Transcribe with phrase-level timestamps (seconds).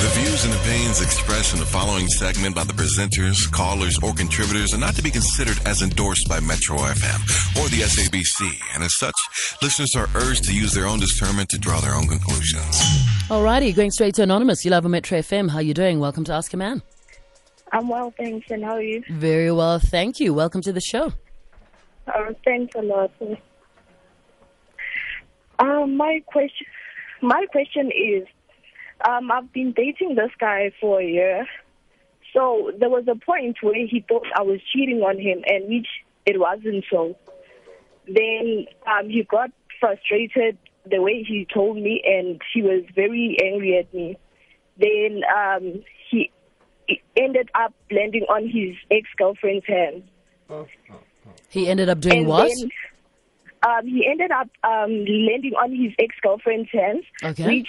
[0.00, 4.72] The views and opinions expressed in the following segment by the presenters, callers, or contributors
[4.72, 7.20] are not to be considered as endorsed by Metro FM
[7.60, 9.14] or the SABC, and as such,
[9.60, 12.80] listeners are urged to use their own discernment to draw their own conclusions.
[13.28, 14.64] Alrighty, going straight to Anonymous.
[14.64, 15.50] You love a Metro FM.
[15.50, 16.00] How you doing?
[16.00, 16.80] Welcome to Ask a Man.
[17.72, 18.50] I'm well, thanks.
[18.50, 19.04] And how are you?
[19.10, 20.32] Very well, thank you.
[20.32, 21.12] Welcome to the show.
[22.06, 23.12] Uh, thanks a lot.
[25.58, 26.66] Um, my question,
[27.20, 28.26] my question is,
[29.08, 31.46] um, I've been dating this guy for a year.
[32.34, 35.88] So there was a point where he thought I was cheating on him, and which
[36.26, 37.16] it wasn't so.
[38.06, 39.50] Then um, he got
[39.80, 40.58] frustrated
[40.88, 44.16] the way he told me, and he was very angry at me.
[44.78, 46.30] Then um, he,
[47.16, 50.02] ended up landing on his ex-girlfriend's hand.
[51.48, 52.48] He ended up doing And what?
[52.48, 52.70] then,
[53.62, 57.46] um, he ended up um, landing on his ex-girlfriend's hands, Okay.
[57.46, 57.68] which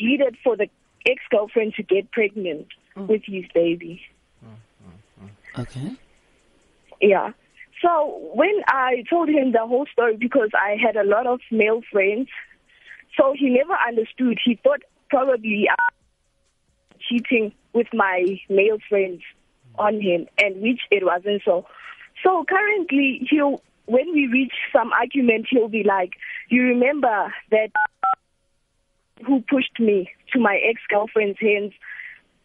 [0.00, 0.68] needed for the
[1.06, 3.06] ex-girlfriend to get pregnant Mm.
[3.06, 4.02] with his baby.
[5.58, 5.92] Okay.
[7.00, 7.32] Yeah.
[7.82, 11.82] So when I told him the whole story, because I had a lot of male
[11.90, 12.28] friends,
[13.16, 14.38] so he never understood.
[14.44, 15.74] He thought probably I
[16.94, 19.22] was cheating with my male friends
[19.78, 21.66] on him, and which it wasn't so.
[22.22, 26.10] So currently, he'll when we reach some argument, he'll be like,
[26.48, 27.70] "You remember that
[29.26, 31.72] who pushed me to my ex-girlfriend's hands?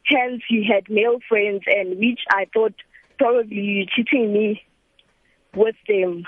[0.05, 2.73] Hence, you had male friends, and which I thought
[3.17, 4.63] probably you cheating me
[5.55, 6.25] with them."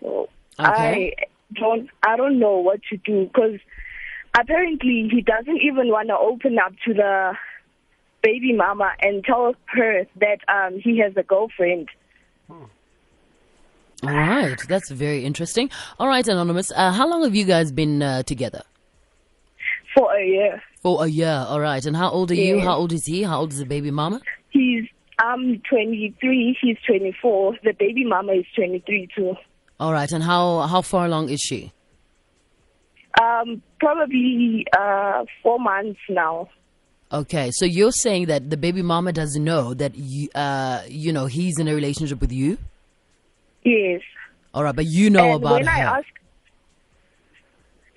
[0.00, 0.28] So
[0.58, 1.14] Okay.
[1.18, 3.58] I don't, I don't know what to do because
[4.38, 7.34] apparently he doesn't even want to open up to the
[8.22, 11.88] baby mama and tell her that um he has a girlfriend.
[14.02, 14.56] All right.
[14.68, 15.70] That's very interesting.
[15.98, 16.72] All right, Anonymous.
[16.74, 18.62] Uh, how long have you guys been uh, together?
[19.94, 20.62] For a year.
[20.82, 21.44] For a year.
[21.48, 21.84] All right.
[21.84, 22.60] And how old are you?
[22.60, 23.22] How old is he?
[23.22, 24.20] How old is the baby mama?
[24.50, 24.86] He's
[25.18, 27.58] I'm 23, he's 24.
[27.62, 29.34] The baby mama is 23 too.
[29.78, 30.10] All right.
[30.10, 31.72] And how how far along is she?
[33.20, 36.48] Um, probably uh four months now.
[37.12, 37.50] Okay.
[37.52, 41.58] So you're saying that the baby mama doesn't know that you uh you know he's
[41.58, 42.56] in a relationship with you.
[43.64, 44.00] Yes.
[44.52, 45.70] All right, but you know and about when her.
[45.70, 46.08] I ask,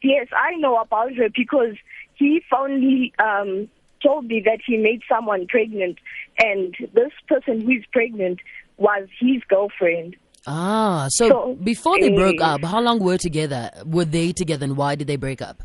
[0.03, 1.75] yes, I know about her because
[2.16, 3.69] he finally um,
[4.03, 5.97] told me that he made someone pregnant,
[6.38, 8.40] and this person who is pregnant
[8.78, 10.16] was his girlfriend.
[10.46, 13.72] ah, so, So, before they broke eh, up, how long were together?
[13.85, 15.63] Were they together, and why did they break up?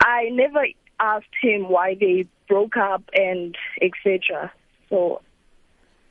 [0.00, 0.64] I never
[1.00, 4.52] asked him why they broke up and etc.
[4.88, 5.20] So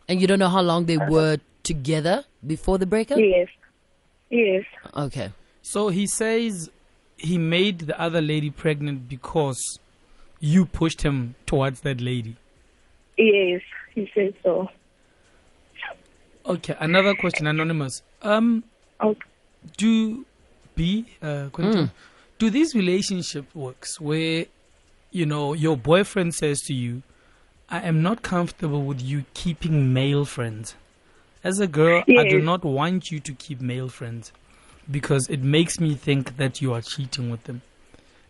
[0.08, 3.18] And you don't know how long they were together before the breakup?
[3.20, 3.48] yes,
[4.30, 4.64] yes,
[4.96, 5.32] Okay.
[5.62, 6.70] So he says
[7.18, 9.80] he made the other lady pregnant because
[10.40, 12.36] you pushed him towards that lady.
[13.18, 13.62] yes,
[13.94, 14.70] he said so.
[16.46, 18.02] Okay, another question, anonymous.
[18.22, 18.64] Um,
[19.02, 19.20] Okay.
[19.78, 20.26] do
[20.76, 21.92] B uh, Quentin,
[22.38, 24.46] do these relationship works where
[25.12, 27.02] you know your boyfriend says to you,
[27.70, 30.76] "I am not comfortable with you keeping male friends."
[31.46, 34.32] As a girl, I do not want you to keep male friends
[34.90, 37.62] because it makes me think that you are cheating with them.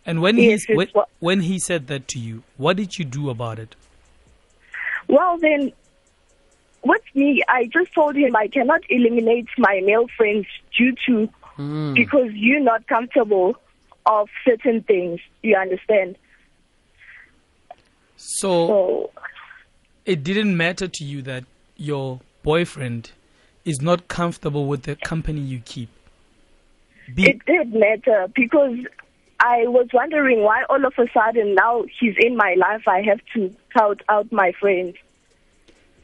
[0.04, 3.06] And when Yes, he when, what- when he said that to you, what did you
[3.06, 3.74] do about it?
[5.08, 5.72] Well, then,
[6.84, 10.46] with me, I just told him I cannot eliminate my male friends
[10.76, 11.94] due to hmm.
[11.94, 13.56] because you're not comfortable
[14.04, 15.20] of certain things.
[15.42, 16.16] You understand?
[18.16, 19.10] So So
[20.04, 21.44] it didn't matter to you that
[21.78, 23.10] your boyfriend
[23.64, 25.88] is not comfortable with the company you keep.
[27.12, 28.78] Be- it did matter because
[29.40, 32.86] I was wondering why all of a sudden now he's in my life.
[32.86, 34.94] I have to count out my friends,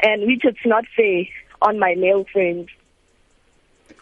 [0.00, 1.25] and which it's not fair
[1.62, 2.69] on my male friends.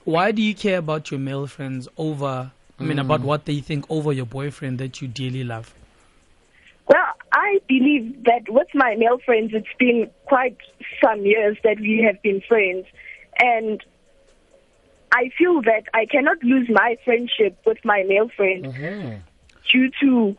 [0.05, 3.25] why do you care about your male friends over, I mean, about mm.
[3.25, 5.75] what they think over your boyfriend that you dearly love?
[7.41, 10.59] I believe that with my male friends, it's been quite
[11.03, 12.87] some years that we have been friends.
[13.39, 13.83] And
[15.11, 19.17] I feel that I cannot lose my friendship with my male friends mm-hmm.
[19.73, 20.37] due to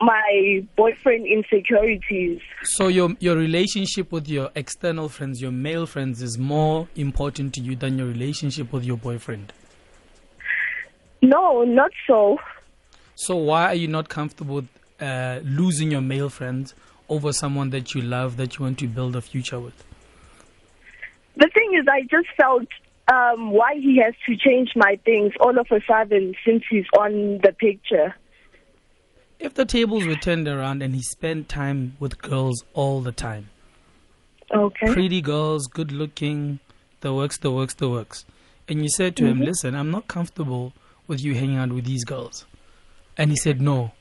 [0.00, 2.40] my boyfriend insecurities.
[2.64, 7.62] So your your relationship with your external friends, your male friends, is more important to
[7.62, 9.54] you than your relationship with your boyfriend.
[11.22, 12.38] No, not so.
[13.14, 14.68] So why are you not comfortable with
[15.00, 16.74] uh, losing your male friends
[17.08, 19.84] over someone that you love, that you want to build a future with?
[21.36, 22.68] The thing is, I just felt
[23.12, 27.38] um, why he has to change my things all of a sudden since he's on
[27.42, 28.14] the picture.
[29.40, 33.48] if the tables were turned around and he spent time with girls all the time,
[34.54, 34.86] Okay.
[34.92, 36.60] pretty girls, good looking,
[37.00, 38.24] the works, the works, the works,
[38.68, 40.72] and you said to him, "Listen, I'm not comfortable
[41.08, 42.46] with you hanging out with these girls,"
[43.18, 43.92] and he said, "No,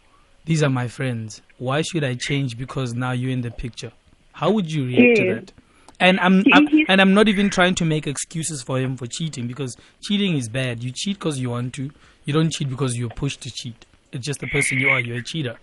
[0.46, 1.42] these are my friends.
[1.58, 3.92] Why should I change because now you're in the picture?"
[4.34, 5.52] How would you react to that?
[6.00, 9.48] And I'm, I'm and I'm not even trying to make excuses for him for cheating
[9.48, 10.84] because cheating is bad.
[10.84, 11.92] You cheat because you want to.
[12.26, 13.86] You don't cheat because you're pushed to cheat.
[14.12, 15.00] It's just the person you are.
[15.00, 15.56] You're a cheater.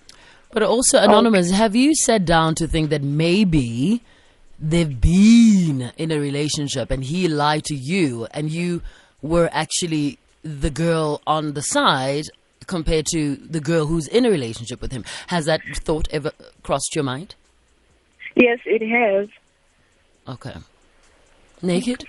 [0.52, 4.02] But also, Anonymous, have you sat down to think that maybe
[4.58, 8.82] they've been in a relationship and he lied to you and you
[9.22, 12.26] were actually the girl on the side
[12.66, 15.04] compared to the girl who's in a relationship with him?
[15.28, 17.34] Has that thought ever crossed your mind?
[18.36, 19.28] Yes, it has.
[20.28, 20.54] Okay.
[21.62, 22.04] Naked?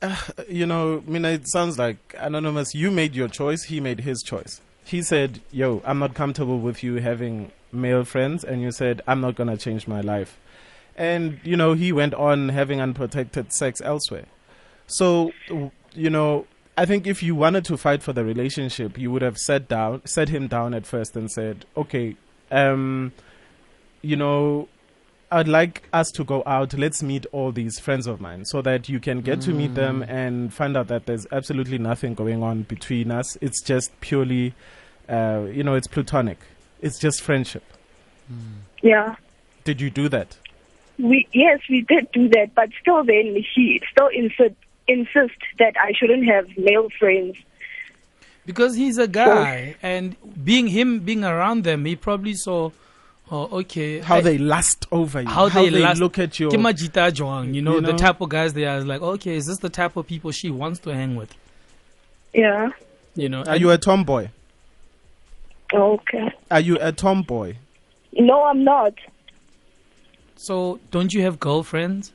[0.00, 0.16] Uh,
[0.48, 2.74] you know, I mean, it sounds like anonymous.
[2.74, 3.64] You made your choice.
[3.64, 4.60] He made his choice.
[4.84, 9.20] He said, "Yo, I'm not comfortable with you having male friends," and you said, "I'm
[9.20, 10.38] not gonna change my life."
[10.96, 14.26] And you know, he went on having unprotected sex elsewhere.
[14.86, 15.32] So,
[15.94, 16.46] you know,
[16.78, 20.00] I think if you wanted to fight for the relationship, you would have sat down,
[20.06, 22.16] sat him down at first, and said, "Okay,
[22.50, 23.12] um,
[24.00, 24.68] you know."
[25.30, 26.72] I'd like us to go out.
[26.72, 30.00] Let's meet all these friends of mine so that you can get to meet them
[30.08, 33.36] and find out that there's absolutely nothing going on between us.
[33.42, 34.54] It's just purely,
[35.06, 36.38] uh, you know, it's platonic.
[36.80, 37.62] It's just friendship.
[38.80, 39.16] Yeah.
[39.64, 40.38] Did you do that?
[40.98, 44.54] We yes, we did do that, but still, then he still insist
[44.88, 47.36] insist that I shouldn't have male friends.
[48.46, 52.70] because he's a guy and being him being around them he probably saw
[53.30, 55.28] oh okay How I- they lust over you.
[55.28, 56.50] how, they, last, look at your.
[56.50, 59.44] Ke majita jwang, you know, You the type of guys they are like okay is
[59.46, 61.34] this the type of people she wants to hang with
[62.32, 62.70] Yeah.
[63.14, 64.28] you know Are you a tomboy?
[65.74, 66.30] Okay.
[66.50, 67.56] Are you a tomboy?
[68.14, 68.94] No, I'm not.
[70.36, 72.12] so don't you have girlfriends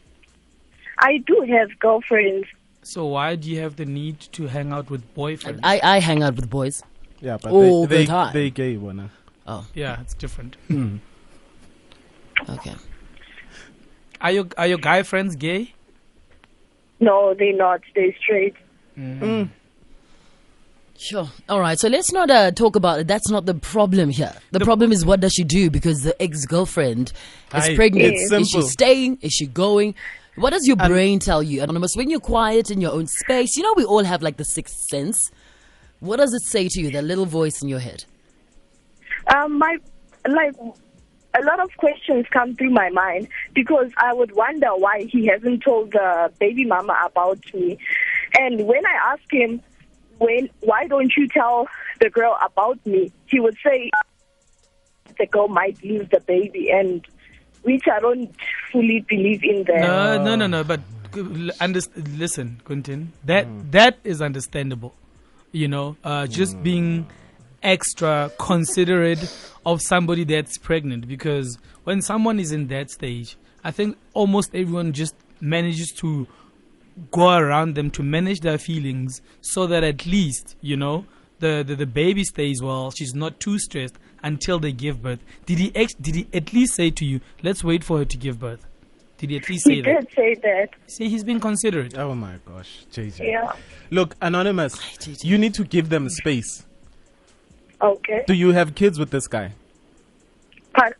[0.97, 2.47] I do have girlfriends.
[2.83, 6.23] So why do you have the need to hang out with boyfriends I, I hang
[6.23, 6.83] out with boys.
[7.21, 8.33] Yeah, but All they, the they, time.
[8.33, 9.09] they gay, wanna.
[9.47, 10.97] Oh, yeah it's different hmm.
[12.49, 12.75] okay.
[14.21, 15.73] are your are your guy friends gay
[16.99, 17.81] No, they're not.
[17.95, 18.55] They're straight.
[18.95, 19.19] Hmm.
[19.19, 19.43] Hmm.
[20.97, 21.27] Sure.
[21.49, 21.77] All right.
[21.77, 23.07] So let's not uh, talk about it.
[23.07, 24.33] That's not the problem here.
[24.51, 27.11] The, problem is what does she do because the ex girlfriend
[27.53, 28.13] is Aye, pregnant.
[28.13, 28.69] it's Is she simple.
[28.69, 29.17] staying?
[29.21, 29.95] Is she going?
[30.35, 31.95] What does your brain tell you, Anonymous?
[31.95, 34.75] When you're quiet in your own space, you know we all have like the sixth
[34.89, 35.31] sense.
[35.99, 38.03] What does it say to you, that little voice in your head?
[39.33, 39.77] Um, my
[40.27, 40.55] like
[41.35, 45.63] a lot of questions come through my mind because I would wonder why he hasn't
[45.63, 47.77] told the baby mama about me.
[48.37, 49.61] And when I ask him,
[50.17, 51.67] when why don't you tell
[51.99, 53.11] the girl about me?
[53.27, 53.91] He would say
[55.19, 57.05] the girl might lose the baby, and
[57.61, 58.35] which I don't
[58.73, 59.79] fully believe in that.
[59.81, 60.79] no no no no but
[61.13, 64.93] g- l- underst- listen Quentin that that is understandable
[65.53, 67.05] you know uh, just being
[67.61, 69.23] extra considerate
[69.65, 74.91] of somebody that's pregnant because when someone is in that stage i think almost everyone
[74.91, 76.27] just manages to
[77.11, 81.05] go around them to manage their feelings so that at least you know
[81.39, 83.95] the, the, the baby stays well she's not too stressed
[84.25, 85.19] until they give birth.
[85.45, 88.17] Did he ex- did he at least say to you let's wait for her to
[88.17, 88.65] give birth
[89.23, 90.69] did he at least he say that did say that.
[90.87, 93.19] see he's been considerate Oh my gosh, JJ.
[93.19, 93.53] Yeah.
[93.89, 94.75] Look, anonymous.
[94.97, 95.23] JJ.
[95.23, 96.65] You need to give them space.
[97.81, 98.23] Okay.
[98.27, 99.53] Do you have kids with this guy?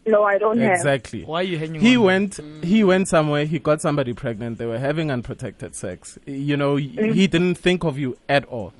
[0.05, 0.73] No, I don't have.
[0.73, 1.23] Exactly.
[1.23, 2.39] why are you hanging He on went.
[2.63, 3.45] He went somewhere.
[3.45, 4.57] He got somebody pregnant.
[4.57, 6.17] They were having unprotected sex.
[6.25, 7.13] You know, y- mm.
[7.13, 8.71] he didn't think of you at all,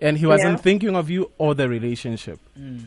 [0.00, 0.62] and he wasn't Yeah.
[0.68, 2.38] thinking of you or the relationship.
[2.58, 2.86] Mm.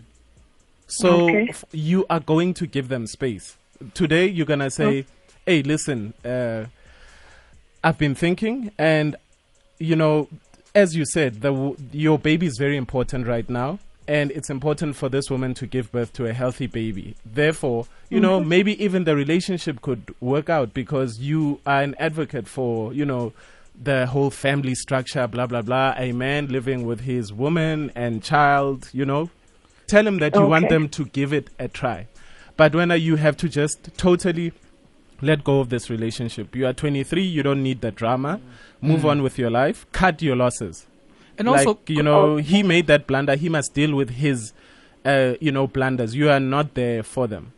[0.87, 1.47] So Okay.
[1.49, 3.57] f- you are going to give them space.
[3.93, 5.05] Today, you're gonna say,
[5.45, 6.65] "Hey, listen, uh,
[7.83, 9.15] I've been thinking, and
[9.79, 10.27] you know,
[10.73, 15.09] as you said, the your baby is very important right now." And it's important for
[15.09, 17.15] this woman to give birth to a healthy baby.
[17.25, 22.47] Therefore, you know, maybe even the relationship could work out because you are an advocate
[22.47, 23.33] for, you know,
[23.81, 25.95] the whole family structure, blah, blah, blah.
[25.97, 29.31] A man living with his woman and child, you know.
[29.87, 32.07] Tell him that you want them to give it a try.
[32.57, 34.53] But when you have to just totally
[35.21, 36.55] let go of this relationship.
[36.55, 38.39] You are 23, you don't need the drama.
[38.81, 40.85] Move on with your life, cut your losses.
[41.37, 43.35] and also you know, he made that blunder.
[43.35, 44.53] He must deal with his,
[45.05, 46.15] uh, you know, blunders.
[46.15, 47.51] You are not there for them.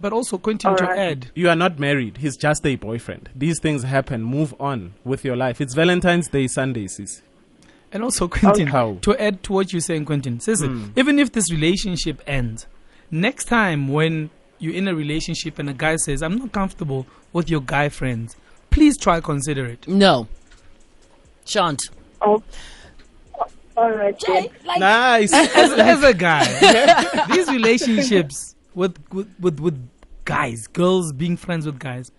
[0.00, 0.98] but also Quentin to Alright.
[0.98, 2.18] add You are not married.
[2.18, 3.30] He's just a boyfriend.
[3.34, 4.22] These things happen.
[4.22, 5.60] Move on with your life.
[5.60, 7.22] It's Valentine's Day Sunday, sis.
[7.90, 8.98] And also, Quentin, How?
[9.02, 10.92] to add to what you're saying, Quentin, says Mm.
[10.96, 12.66] even if this relationship ends,
[13.10, 17.50] next time when you're in a relationship and a guy says, I'm not comfortable with
[17.50, 18.36] your guy friends,
[18.70, 19.86] please try consider it.
[19.88, 20.28] No.
[21.44, 21.90] Shant.
[22.20, 22.42] Oh,
[23.76, 24.18] all right.
[24.26, 24.48] then.
[24.78, 25.32] Nice.
[25.56, 29.88] As, as a guy, these relationships with, with, with, with
[30.24, 32.10] guys, girls being friends with guys,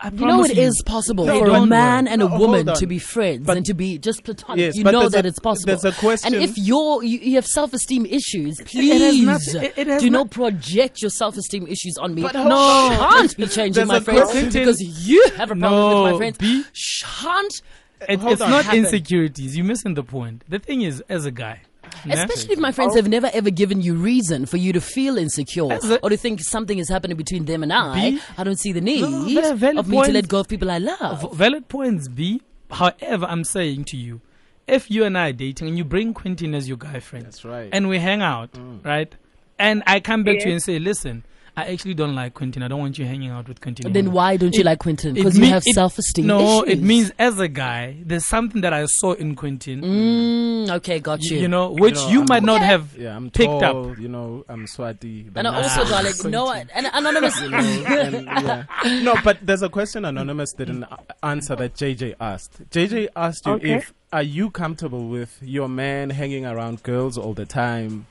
[0.00, 2.12] I You know promise it is possible they for a man work.
[2.12, 4.58] and a No, hold woman to be friends But- and to be just platonic.
[4.66, 5.66] Yes, you know that a- it's possible.
[5.76, 9.74] there's a question- And if you're you, you have self-esteem issues, has please nothing- it-
[9.76, 12.22] it has do not- not project your self-esteem issues on me.
[12.22, 13.12] But no, hold on.
[13.12, 16.38] can't be changing my friends question- because you have a problem with my No, friends.
[16.38, 17.60] B- Shan't
[18.08, 18.78] It, it's not Happen.
[18.84, 19.56] insecurities.
[19.56, 20.44] You're missing the point.
[20.48, 21.67] The thing is, as a guy, yeah,
[22.08, 25.64] Especially if my friends have never ever given you reason for you to feel insecure
[26.02, 28.10] or to think something is happening between them and I.
[28.12, 30.48] B- I don't see the need No, they're valid of me to let go of
[30.48, 31.22] people I love.
[31.22, 32.42] v- valid points, B.
[32.70, 34.20] However, I'm saying to you,
[34.66, 37.44] if you and I are dating and you bring Quentin as your guy friend, That's
[37.44, 37.70] right.
[37.72, 38.84] and we hang out, mm.
[38.84, 39.14] right?
[39.58, 41.24] And I come back to you and say, listen,
[41.58, 42.62] I actually don't like Quentin.
[42.62, 43.92] I don't want you hanging out with Quentin.
[43.92, 45.14] Then why don't you like Quentin?
[45.14, 46.78] Because you mean- have self-esteem No, issues.
[46.78, 51.22] it means as a guy, there's something that I saw in Quentin, Mm, okay, got
[51.22, 51.38] you.
[51.38, 52.66] you, know, which know, you I'm- might not Okay.
[52.66, 53.98] have yeah, I'm picked tall, up.
[53.98, 55.26] You know, I'm Swati.
[55.34, 56.30] and not- also, darling, Quentin.
[56.30, 57.40] no, and anonymous.
[57.40, 58.64] you know, and, yeah.
[59.02, 60.84] No, but there's a question Anonymous didn't
[61.22, 62.60] answer that JJ asked.
[62.70, 63.74] JJ asked you Okay.
[63.74, 68.06] if are you comfortable with your man hanging around girls all the time?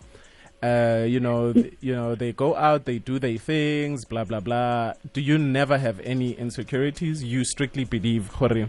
[0.62, 4.40] Uh, you know, th- you know, they go out, they do their things, blah blah
[4.40, 4.94] blah.
[5.14, 7.24] Do you never have any insecurities?
[7.24, 8.66] You strictly believe, Jorge,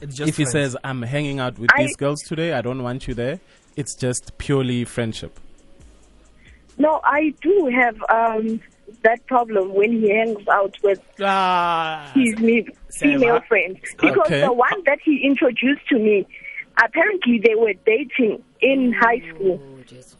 [0.00, 0.52] It's just if he friends.
[0.52, 3.40] says, "I'm hanging out with I- these girls today, I don't want you there,"
[3.76, 5.38] it's just purely friendship.
[6.78, 8.60] No, I do have um
[9.02, 12.66] that problem when he hangs out with Ah, his me-
[12.98, 13.46] female Seva.
[13.46, 14.40] friends because Okay.
[14.40, 16.26] the one that he introduced to me,
[16.82, 19.60] apparently they were dating in high school.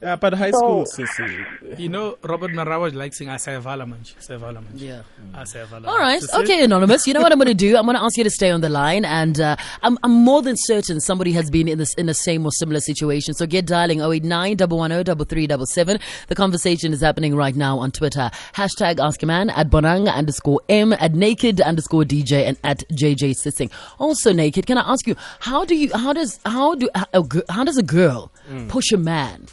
[0.03, 1.79] Yeah, but high So- school, sissy.
[1.79, 4.15] you know, Robert Marawa likes saying, I say Valamanch.
[4.21, 4.77] Say Valamanch.
[4.77, 5.03] Yeah.
[5.35, 5.87] I say Valamanch.
[5.89, 6.23] All right.
[6.23, 6.43] Sissy?
[6.43, 7.07] Okay, Anonymous.
[7.07, 7.77] You know what I'm going to do?
[7.77, 9.05] I'm going to ask you to stay on the line.
[9.05, 12.45] And uh, I'm, I'm more than certain somebody has been in this in the same
[12.45, 13.35] or similar situation.
[13.35, 15.99] So get dialing 089 110 3377.
[16.29, 18.31] The conversation is happening right now on Twitter.
[18.55, 23.35] Hashtag Ask a Man at Bonang underscore M at Naked underscore DJ and at JJ
[23.43, 23.71] Sissing.
[23.99, 27.45] Also, Naked, can I ask you, how do you, how does, how do, a gir-
[27.49, 28.31] how does a girl
[28.69, 29.47] push a man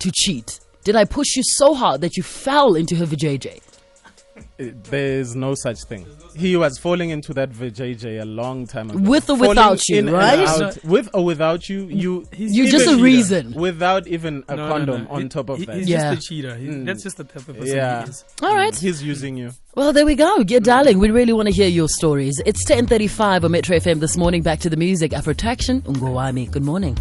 [0.00, 0.60] to cheat?
[0.84, 3.60] Did I push you so hard that you fell into her vajayjay?
[4.58, 6.06] There's no such thing.
[6.34, 8.98] He was falling into that VJJ a long time ago.
[8.98, 10.38] With or Falling without you, right?
[10.46, 10.84] out.
[10.84, 13.52] With or without you, you He's You're just a even- reason.
[13.52, 15.10] Without even a No, no, condom no.
[15.10, 15.76] on He- top of he- that.
[15.76, 16.14] He's Yeah.
[16.14, 16.54] just a cheater.
[16.56, 16.86] He's, Mm.
[16.86, 18.04] That's just the type of person Yeah.
[18.04, 18.24] he is.
[18.42, 18.74] All right.
[18.74, 19.52] He's using you.
[19.74, 20.42] Well, there we go.
[20.44, 20.98] Get darling.
[20.98, 22.40] We really want to hear your stories.
[22.46, 24.42] It's 10:35 on Metro FM this morning.
[24.42, 25.12] Back to the music.
[25.12, 25.82] Afrotraction.
[25.82, 26.50] Ungowami.
[26.50, 26.96] Good morning.